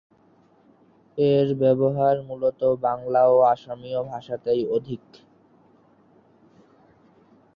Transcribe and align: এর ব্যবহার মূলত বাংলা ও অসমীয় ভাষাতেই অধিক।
এর 1.17 1.47
ব্যবহার 1.55 2.15
মূলত 2.23 2.61
বাংলা 2.83 3.21
ও 3.27 3.37
অসমীয় 3.45 4.01
ভাষাতেই 4.03 4.61
অধিক। 4.69 5.03